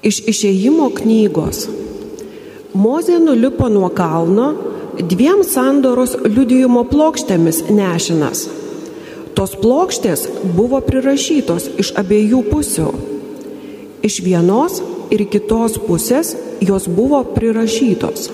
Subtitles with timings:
[0.00, 1.66] Iš išėjimo knygos.
[2.72, 4.46] Mozė nulipo nuo kalno
[4.96, 8.46] dviem sandoros liudijimo plokštėmis nešinas.
[9.36, 10.22] Tos plokštės
[10.56, 12.86] buvo prirašytos iš abiejų pusių.
[14.08, 14.78] Iš vienos
[15.12, 16.32] ir kitos pusės
[16.64, 18.30] jos buvo prirašytos.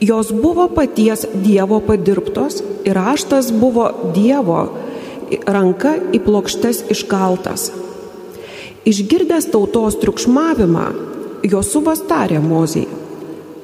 [0.00, 4.62] Jos buvo paties Dievo padirbtos ir raštas buvo Dievo
[5.44, 7.68] ranka į plokštes iškaltas.
[8.84, 10.86] Išgirdęs tautos triukšmavimą,
[11.44, 12.88] Josuvas tarė Mozijai,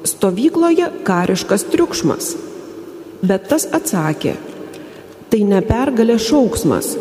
[0.05, 2.27] stovykloje kariškas triukšmas.
[3.25, 4.35] Bet tas atsakė,
[5.33, 6.91] tai ne pergalė šauksmas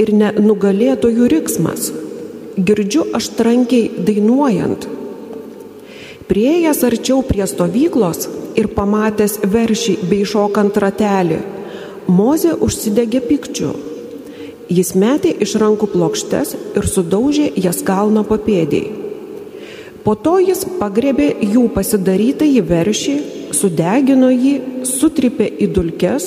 [0.00, 1.92] ir ne nugalėtojų riksmas.
[2.56, 4.88] Girdžiu aš trankiai dainuojant.
[6.24, 8.24] Prieėjęs arčiau prie stovyklos
[8.56, 11.42] ir pamatęs veršį bei šokant ratelį,
[12.08, 13.74] Mozė užsidegė pikčiu
[14.72, 19.02] Jis metė iš rankų plokštes ir sudaužė jas kalno papėdėje.
[20.04, 23.14] Po to jis pagrebė jų pasidarytą į veršį,
[23.56, 26.26] sudegino jį, sutripė į dulkes,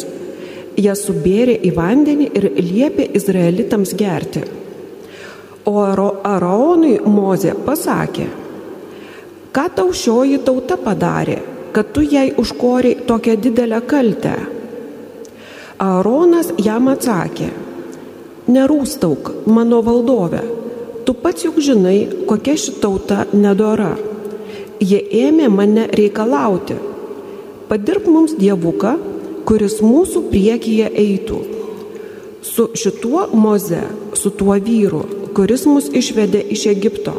[0.81, 4.41] jas subėrė į vandenį ir liepė izraelitams gerti.
[5.67, 8.25] O Araonui Mozė pasakė,
[9.53, 11.38] ką tau šioji tauta padarė,
[11.73, 14.35] kad tu jai užkoriai tokią didelę kaltę.
[15.77, 17.51] Aaronas jam atsakė,
[18.48, 20.42] nerūstauk mano valdove,
[21.06, 23.94] tu pats juk žinai, kokia ši tauta nedora.
[24.80, 26.78] Jie ėmė mane reikalauti.
[27.68, 28.94] Padirb mums dievuką,
[29.48, 31.40] kuris mūsų priekyje eitų.
[32.48, 33.81] Su šituo moze,
[34.16, 35.02] su tuo vyru,
[35.36, 37.18] kuris mus išvedė iš Egipto,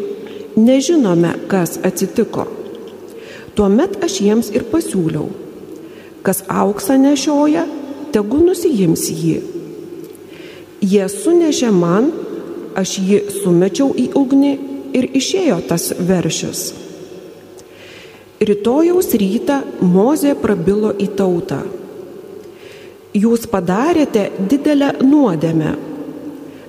[0.57, 2.47] nežinome, kas atsitiko.
[3.59, 5.29] Tuomet aš jiems ir pasiūliau,
[6.25, 7.67] kas auksą nešioja,
[8.15, 9.58] tegu nusijims jį
[10.79, 12.13] Jie sunešė man,
[12.79, 14.53] aš jį sumečiau į ugnį
[14.95, 16.69] ir išėjo tas veršis.
[18.39, 21.59] Rytojaus rytą Mozė prabilo į tautą.
[23.19, 25.75] Jūs padarėte didelę nuodėmę.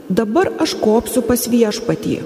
[0.10, 2.18] Dabar aš kopsiu pas viešpatį.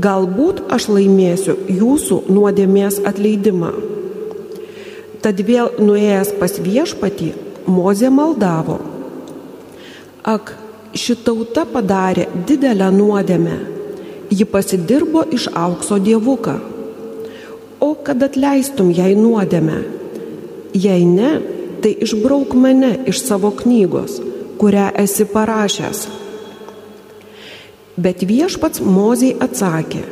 [0.00, 3.74] Galbūt aš laimėsiu jūsų nuodėmės atleidimą.
[5.20, 7.34] Tad vėl nuėjęs pas viešpatį,
[7.66, 8.76] Mozė maldavo.
[10.22, 10.52] Ak,
[10.94, 13.56] ši tauta padarė didelę nuodėmę.
[14.30, 16.56] Ji pasidirbo iš aukso dievuką.
[17.80, 19.78] O kad atleistum jai nuodėmę?
[20.74, 21.36] Jei ne,
[21.82, 24.18] tai išbrauk mane iš savo knygos,
[24.60, 26.06] kurią esi parašęs.
[27.96, 30.02] Bet viešpats Moziai atsakė,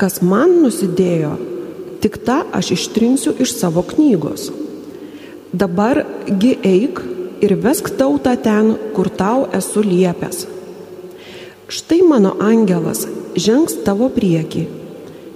[0.00, 1.36] kas man nusidėjo,
[2.02, 4.48] tik tą aš ištrinsiu iš savo knygos.
[5.52, 7.02] Dabargi eik
[7.42, 10.46] ir vesk tautą ten, kur tau esu liepęs.
[11.72, 14.66] Štai mano angelas žengs tavo prieki,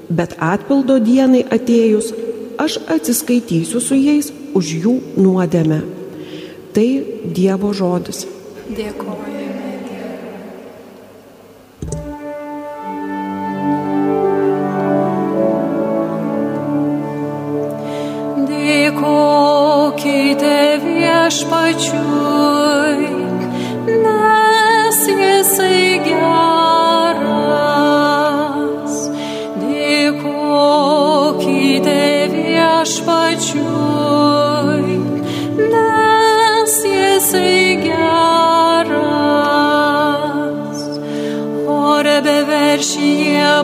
[0.09, 2.13] bet atpildo dienai atėjus
[2.61, 5.81] aš atsiskaitysiu su jais už jų nuodėmę.
[6.77, 6.89] Tai
[7.37, 8.27] Dievo žodis.
[8.69, 9.36] Dėkuoju.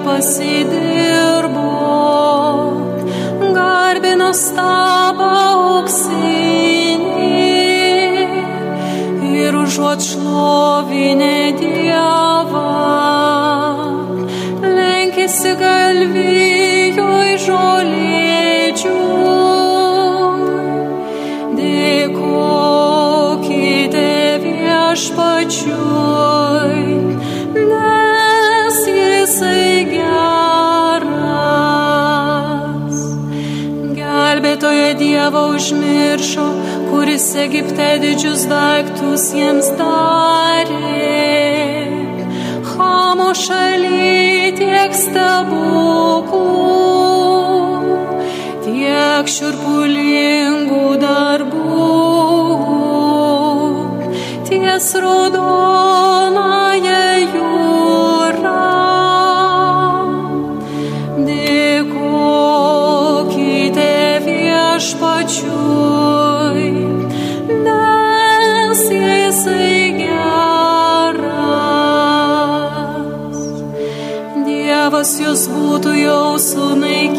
[0.00, 1.68] Pasidirbo,
[3.56, 7.30] garbino stabą auksinį
[9.44, 12.68] ir užuot šlovinę Dievą,
[14.76, 19.21] lenkėsi galvijo į žolėdžių.
[35.32, 36.46] Dievo užmiršo,
[36.90, 41.08] kuris Egipte didžius daiktus jiems darė.
[42.68, 46.36] Hamo šaly tiek stebuklų,
[48.66, 51.88] tiek širpulingų darbų,
[54.50, 56.61] ties raudonąją
[75.02, 77.16] Dievas jūs būtų jau sunaikinęs,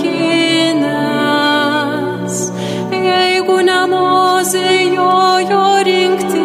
[2.96, 6.40] jeigu ne mozė jojo rinktinės.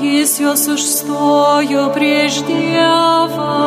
[0.00, 3.60] Jis juos užstojo prieš Dievą,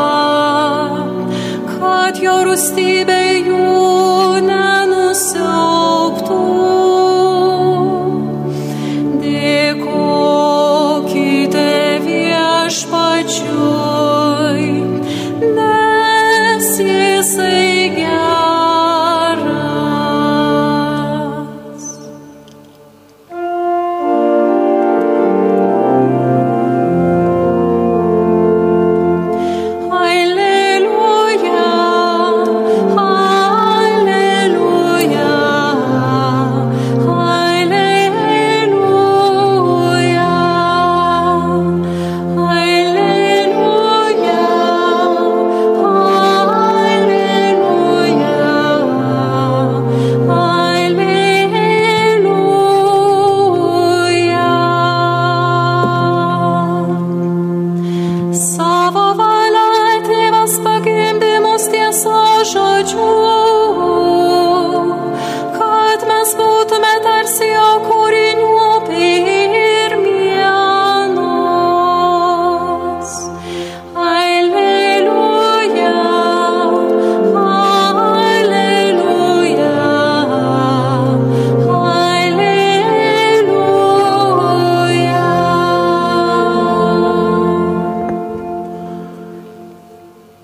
[1.75, 6.41] kad jo rūstybė jų nenusiauptų.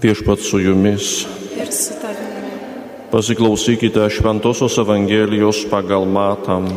[0.02, 1.26] Viešpat su jumis.
[1.58, 2.54] Ir su tavimi.
[3.12, 6.68] Pasiklausykite Šventojios Evangelijos pagal Matam.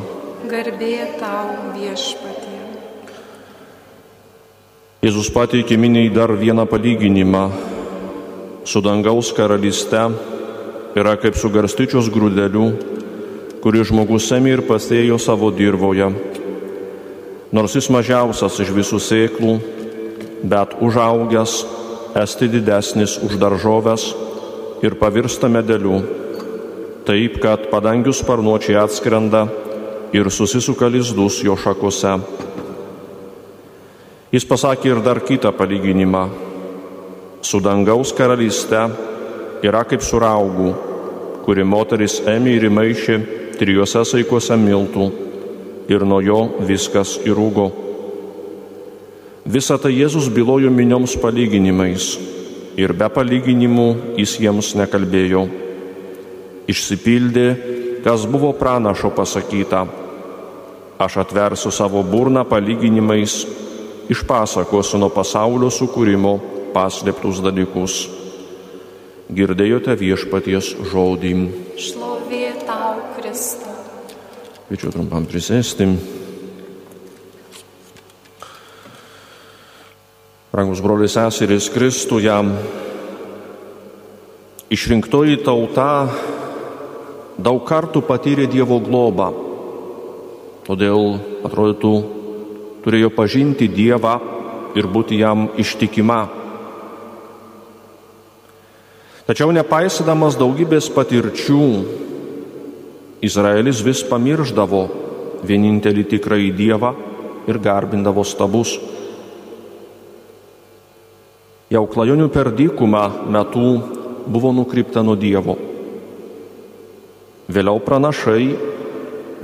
[0.49, 2.57] Garbė tau viešpatie.
[5.05, 7.43] Jėzus pateikė miniai dar vieną palyginimą.
[8.65, 10.01] Su dangaus karalyste
[10.97, 12.71] yra kaip su garstyčios grūdeliu,
[13.61, 16.09] kurį žmogus semė ir pasėjo savo dirboje.
[17.53, 19.59] Nors jis mažiausias iš visų sėklų,
[20.41, 21.80] bet užaugęs
[22.19, 24.11] esti didesnis už daržovės
[24.83, 26.01] ir pavirsta medeliu,
[27.07, 29.47] taip kad padangių sparnuočiai atskrenda
[30.17, 32.17] ir susisuka lizdus jo šakose.
[34.31, 36.29] Jis pasakė ir dar kitą palyginimą.
[37.43, 38.83] Su dangaus karalyste
[39.67, 40.71] yra kaip su raugu,
[41.45, 43.17] kuri moteris ėmė ir įmaišė
[43.59, 45.11] trijose saikuose miltų
[45.91, 47.90] ir nuo jo viskas įrūgo.
[49.51, 52.13] Visą tai Jėzus bylojo minioms palyginimais
[52.79, 53.87] ir be palyginimų
[54.21, 55.43] jis jiems nekalbėjo.
[56.71, 57.47] Išsipildė,
[58.05, 59.87] kas buvo pranašo pasakyta.
[61.01, 63.41] Aš atversiu savo burną palyginimais,
[64.13, 66.37] išpasakosiu nuo pasaulio sukūrimo
[66.77, 67.99] paslėptus dalykus.
[69.35, 71.35] Girdėjote viešpaties žodį.
[71.81, 73.77] Šlovė tau, Kristau.
[74.69, 76.20] Kviečiu trumpam prisėsti.
[80.51, 82.35] Rangus broliai seserys Kristuje,
[84.67, 86.11] išrinktoji tauta
[87.39, 89.29] daug kartų patyrė Dievo globą.
[90.67, 91.93] Todėl, atrodytų,
[92.83, 94.17] turėjo pažinti Dievą
[94.75, 96.19] ir būti jam ištikima.
[99.31, 101.65] Tačiau nepaisydamas daugybės patirčių,
[103.23, 104.89] Izraelis vis pamirždavo
[105.47, 106.97] vienintelį tikrąjį Dievą
[107.47, 108.81] ir garbindavo stabus.
[111.71, 113.67] Jau klajonių per dykumą metų
[114.27, 115.55] buvo nukrypta nuo Dievo.
[117.47, 118.49] Vėliau pranašai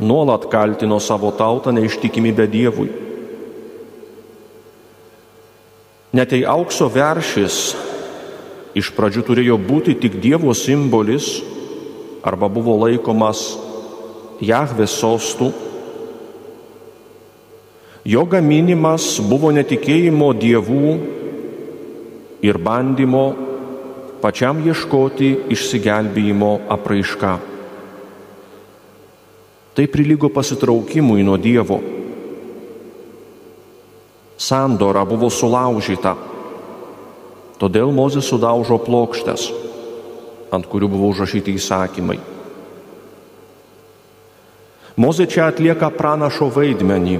[0.03, 2.89] nuolat kaltino savo tautą neištikimybę Dievui.
[6.19, 7.61] Net jei aukso veršis
[8.75, 11.29] iš pradžių turėjo būti tik Dievo simbolis
[12.27, 13.53] arba buvo laikomas
[14.43, 15.53] Jahvės sostų,
[18.03, 20.91] jo gaminimas buvo netikėjimo dievų
[22.45, 23.27] ir bandymo
[24.21, 27.33] pačiam ieškoti išsigelbėjimo apraiška.
[29.77, 31.81] Tai prilygo pasitraukimui nuo Dievo.
[34.37, 36.15] Sandora buvo sulaužyta,
[37.61, 39.49] todėl Mozės sudaužo plokštes,
[40.53, 42.19] ant kurių buvo užrašyti įsakymai.
[44.97, 47.19] Mozė čia atlieka pranašo vaidmenį.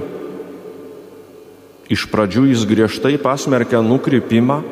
[1.93, 4.63] Iš pradžių jis griežtai pasmerkia nukrypimą,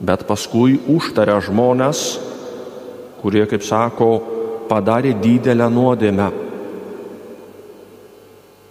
[0.00, 2.04] bet paskui užtaria žmonės,
[3.22, 4.08] kurie, kaip sako,
[4.68, 6.30] padarė didelę nuodėmę.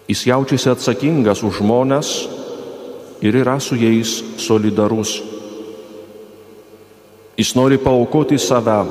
[0.10, 2.10] Jis jaučiasi atsakingas už žmonės
[3.24, 5.16] ir yra su jais solidarus.
[7.40, 8.84] Jis nori paukoti save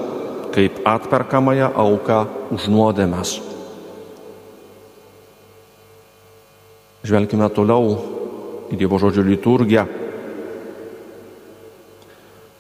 [0.53, 2.19] kaip atperkamąją auką
[2.53, 3.39] už nuodėmes.
[7.03, 7.97] Žvelgime toliau
[8.73, 10.01] į Dievo žodžio liturgiją.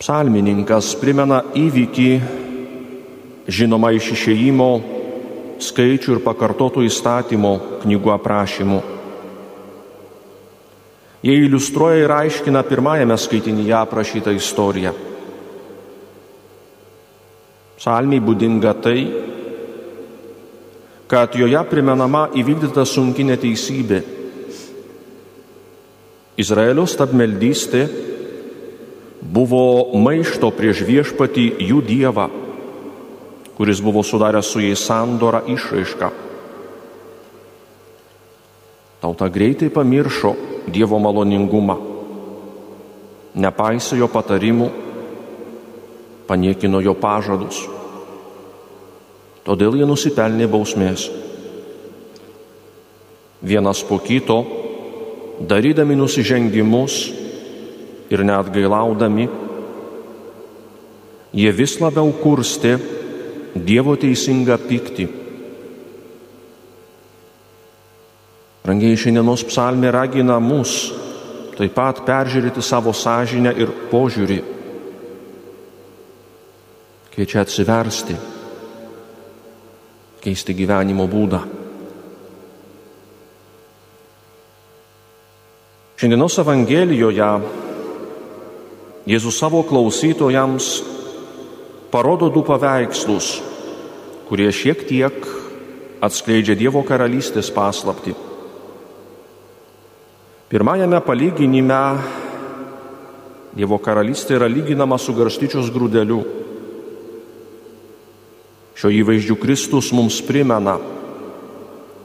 [0.02, 2.08] Psalmininkas primena įvykį,
[3.46, 4.66] žinoma iš išėjimo
[5.62, 7.52] skaičių ir pakartotų įstatymo
[7.84, 8.80] knygų aprašymų.
[11.22, 14.90] Jie iliustruoja ir aiškina pirmajame skaitinyje aprašytą istoriją.
[17.78, 19.00] Psalmiai būdinga tai,
[21.06, 24.02] kad joje primenama įvykdyta sunki neteisybė.
[26.42, 27.86] Izraelio stabmeldystė
[29.22, 32.26] buvo maišto prieš viešpatį jų dievą,
[33.54, 36.10] kuris buvo sudaręs su jais sandorą išraišką.
[39.02, 41.74] Tauta greitai pamiršo Dievo maloningumą,
[43.34, 44.68] nepaisė jo patarimų,
[46.30, 47.64] paniekino jo pažadus.
[49.42, 51.08] Todėl jie nusipelnė bausmės.
[53.42, 54.38] Vienas po kito,
[55.50, 57.21] darydami nusižengimus
[58.12, 59.26] ir net gailaudami,
[61.32, 62.76] jie vis labiau kurstė
[63.52, 65.04] Dievo teisingą pyktį
[68.62, 70.92] Rangiai šiandienos psalmė ragina mus
[71.56, 74.36] taip pat peržiūrėti savo sąžinę ir požiūrį.
[77.12, 78.14] Kviečia atsiversti,
[80.22, 81.42] keisti gyvenimo būdą.
[85.98, 87.28] Šiandienos Evangelijoje
[89.02, 90.66] Jėzus savo klausytojams
[91.90, 93.40] parodo du paveikslus,
[94.28, 95.16] kurie šiek tiek
[96.02, 98.14] atskleidžia Dievo karalystės paslapti.
[100.52, 101.82] Pirmajame palyginime
[103.52, 106.22] Dievo karalystė yra lyginama su garstyčios grūdeliu.
[108.78, 110.78] Šio įvaizdžių Kristus mums primena,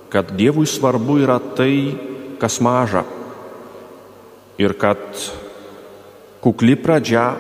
[0.10, 1.94] kad Dievui svarbu yra tai,
[2.42, 3.06] kas maža
[4.58, 5.06] ir kad
[6.48, 7.36] kukli pradžia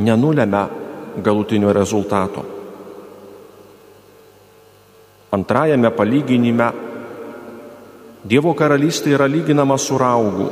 [0.00, 0.62] nenulėmia
[1.20, 2.44] galutinio rezultato.
[5.36, 6.68] Antrajame palyginime
[8.20, 10.46] Dievo karalystė yra lyginama su raugu,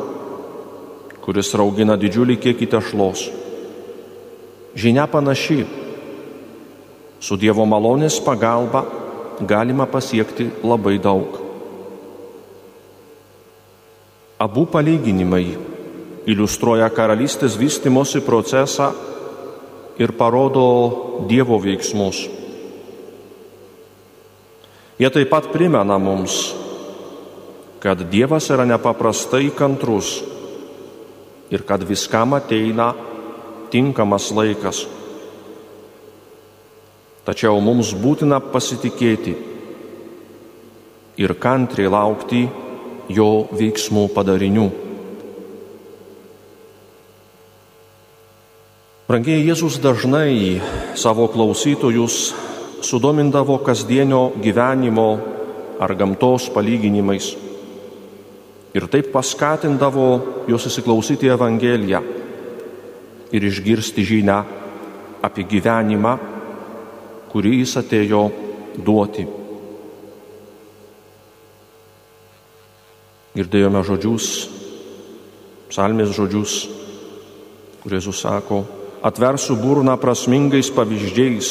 [1.21, 3.25] kuris raugina didžiulį kiekį tešlos.
[4.73, 5.59] Žinia panaši.
[7.21, 8.87] Su Dievo malonės pagalba
[9.45, 11.37] galima pasiekti labai daug.
[14.41, 15.68] Abu palyginimai
[16.29, 18.93] iliustruoja karalystės vystimosi procesą
[19.99, 20.65] ir parodo
[21.29, 22.27] Dievo veiksmus.
[24.99, 26.37] Jie taip pat primena mums,
[27.81, 30.19] kad Dievas yra nepaprastai kantrus
[31.55, 32.93] ir kad viskam ateina
[33.71, 34.85] tinkamas laikas.
[37.25, 39.37] Tačiau mums būtina pasitikėti
[41.21, 42.45] ir kantriai laukti
[43.13, 44.88] jo veiksmų padarinių.
[49.09, 50.61] Brangiai Jėzus dažnai
[50.93, 52.35] savo klausytojus
[52.85, 55.07] sudomindavo kasdienio gyvenimo
[55.81, 57.31] ar gamtos palyginimais
[58.77, 60.05] ir taip paskatindavo
[60.53, 62.03] juos įsiklausyti Evangeliją
[63.33, 64.37] ir išgirsti žinę
[65.25, 66.15] apie gyvenimą,
[67.33, 68.25] kurį jis atėjo
[68.77, 69.25] duoti.
[73.41, 74.33] Girdėjome žodžius,
[75.73, 76.67] psalmės žodžius,
[77.81, 78.67] kurie susako,
[79.03, 81.49] atversiu burną prasmingais pavyzdžiais,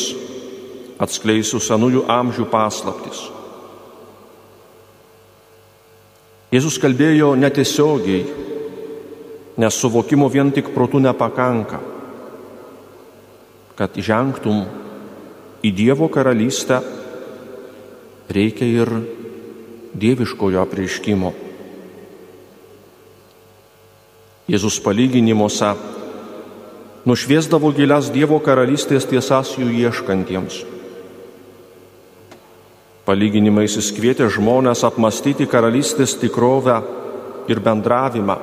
[1.00, 3.27] atskleisiu senųjų amžių paslaptis.
[6.51, 8.24] Jėzus kalbėjo netiesiogiai,
[9.60, 11.82] nes suvokimo vien tik protų nepakanka.
[13.77, 14.63] Kad žengtum
[15.62, 16.80] į Dievo karalystę,
[18.32, 18.94] reikia ir
[19.98, 21.34] dieviškojo apreiškimo.
[24.48, 25.74] Jėzus palyginimuose
[27.08, 30.60] nušviesdavo gilias Dievo karalystės tiesas jų ieškantiems.
[33.08, 36.82] Palyginimais jis kvietė žmonės apmastyti karalystės tikrovę
[37.48, 38.36] ir bendravimą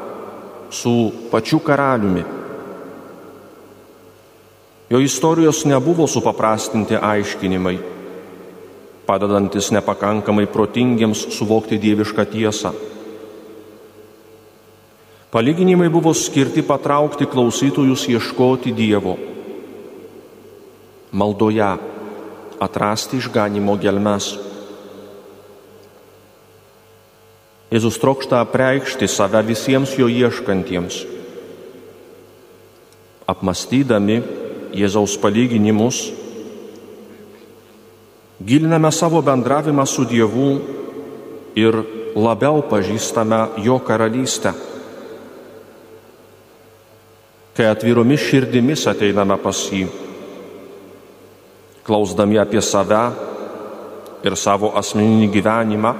[0.73, 0.95] su
[1.29, 2.25] pačiu karaliumi.
[4.89, 7.77] Jo istorijos nebuvo supaprastinti aiškinimai,
[9.05, 12.73] padedantis nepakankamai protingiems suvokti dievišką tiesą.
[15.35, 19.19] Palyginimai buvo skirti patraukti klausytojus ieškoti Dievo,
[21.11, 21.71] maldoje,
[22.63, 24.29] atrasti išganimo gelmes.
[27.75, 31.01] Jėzus trokšta apreikšti save visiems jo ieškantiems.
[33.27, 34.21] Apmastydami
[34.71, 36.13] Jėzaus palyginimus,
[38.39, 40.53] giliname savo bendravimą su Dievu
[41.59, 41.81] ir
[42.15, 44.55] labiau pažįstame Jo karalystę.
[47.55, 49.85] Kai atviromis širdimis ateiname pas jį,
[51.87, 53.05] klausdami apie save
[54.27, 55.93] ir savo asmeninį gyvenimą,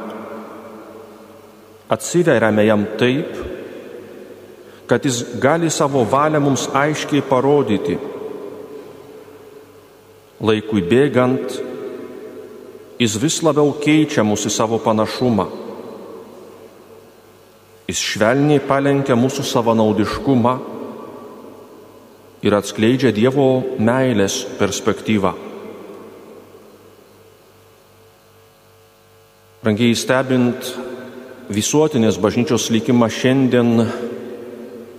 [1.95, 3.39] atsiveriame jam taip,
[4.91, 8.01] kad jis gali savo valią mums aiškiai parodyti.
[10.45, 11.55] Laikui bėgant,
[12.99, 15.47] jis vis labiau keičia mūsų savo panašumą.
[17.87, 20.74] Jis švelniai palenkia mūsų savanaudiškumą
[22.45, 25.33] ir atskleidžia Dievo meilės perspektyvą.
[29.65, 30.69] Rangiai stebint
[31.49, 33.81] visuotinės bažnyčios likimą šiandien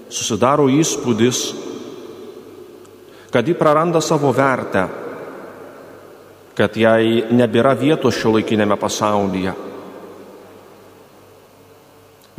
[0.09, 1.43] susidaro įspūdis,
[3.29, 4.87] kad ji praranda savo vertę,
[6.57, 9.53] kad jai nebėra vietos šio laikinėme pasaulyje.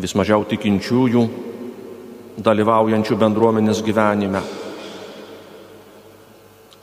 [0.02, 1.26] Vis mažiau tikinčiųjų
[2.42, 4.65] dalyvaujančių bendruomenės gyvenime.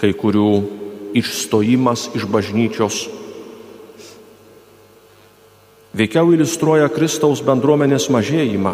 [0.04, 0.48] Kai kurių
[1.16, 3.06] išstojimas iš bažnyčios
[5.94, 8.74] veikiau iliustruoja Kristaus bendruomenės mažėjimą.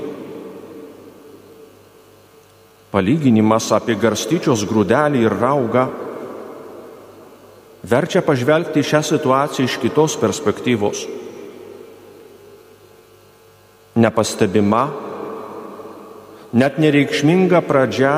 [2.90, 5.86] Palyginimas apie garstyčios grūdelį ir raugą
[7.86, 11.04] verčia pažvelgti šią situaciją iš kitos perspektyvos.
[14.00, 14.88] Nepastebima,
[16.56, 18.16] net nereikšminga pradžia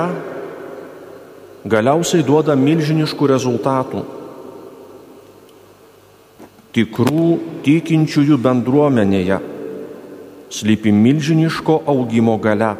[1.66, 4.04] galiausiai duoda milžiniškų rezultatų
[6.76, 7.28] tikrų
[7.66, 9.40] tikinčiųjų bendruomenėje
[10.52, 12.74] slypi milžiniško augimo gale.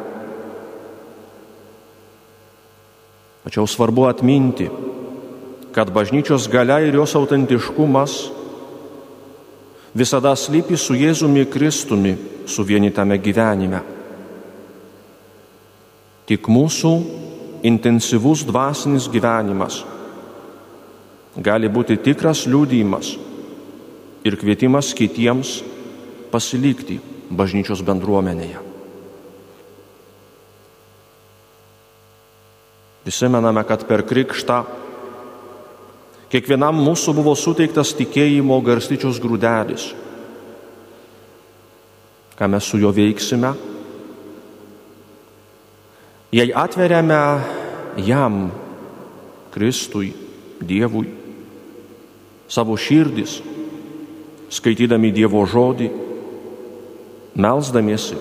[3.42, 4.68] Tačiau svarbu atminti,
[5.74, 8.16] kad bažnyčios gale ir jos autentiškumas
[9.96, 12.14] visada slypi su Jėzumi Kristumi
[12.48, 13.82] suvienytame gyvenime.
[16.28, 16.92] Tik mūsų
[17.62, 19.82] intensyvus dvasinis gyvenimas
[21.38, 23.14] gali būti tikras liūdimas
[24.26, 25.60] ir kvietimas kitiems
[26.32, 26.98] pasilikti
[27.32, 28.60] bažnyčios bendruomenėje.
[33.02, 34.60] Prisimename, kad per krikštą
[36.30, 39.88] kiekvienam mūsų buvo suteiktas tikėjimo garstyčios grūdelis.
[42.38, 43.52] Ką mes su juo veiksime?
[46.32, 47.40] Jei atveriame
[48.00, 48.48] jam,
[49.52, 50.14] Kristui,
[50.64, 51.10] Dievui,
[52.48, 53.34] savo širdis,
[54.48, 55.90] skaitydami Dievo žodį,
[57.36, 58.16] melzdamiesi,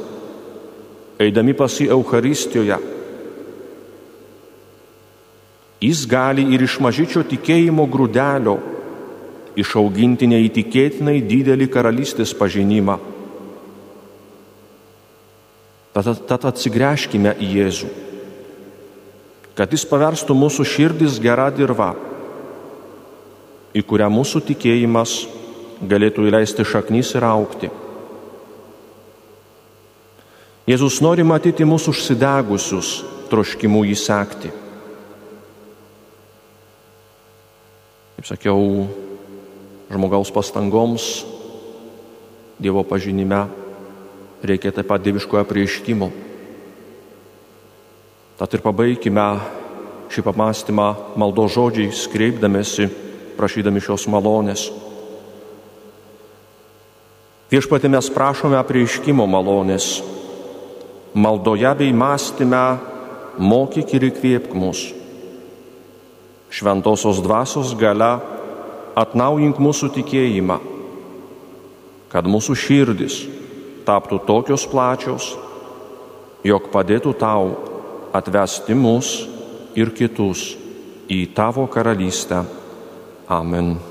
[1.24, 2.82] eidami pas į Euharistijoje.
[5.80, 8.58] Jis gali ir iš mažyčio tikėjimo grūdelio
[9.56, 13.00] išauginti neįtikėtinai didelį karalystės pažinimą.
[15.91, 17.89] Tad, tad atsigręžkime į Jėzų,
[19.60, 21.91] kad jis paverstų mūsų širdis gerą dirvą,
[23.75, 25.17] į kurią mūsų tikėjimas
[25.84, 27.71] galėtų įleisti šaknys ir aukti.
[30.69, 32.91] Jėzus nori matyti mūsų užsidegusius
[33.32, 34.51] troškimų įsekti.
[38.15, 38.86] Kaip sakiau,
[39.91, 41.10] žmogaus pastangoms
[42.62, 43.47] Dievo pažinime
[44.43, 46.10] reikia taip pat dieviškojo prieiškimo.
[48.41, 49.25] Tad ir pabaigime
[50.12, 50.88] šį pamastymą
[51.19, 52.89] maldo žodžiais, kreipdamėsi,
[53.38, 54.65] prašydami šios malonės.
[57.51, 59.99] Viešpatė mes prašome prieiškimo malonės.
[61.13, 62.63] Maldoje bei mąstyme
[63.38, 64.88] mokyk ir įkvėpk mus.
[66.51, 68.17] Šventosios dvasios gale
[68.99, 70.58] atnaujink mūsų tikėjimą,
[72.12, 73.21] kad mūsų širdis
[73.91, 75.34] taptų tokios plačios,
[76.47, 77.51] jog padėtų tau
[78.15, 79.13] atvesti mus
[79.75, 80.51] ir kitus
[81.12, 82.43] į tavo karalystę.
[83.32, 83.90] Amen.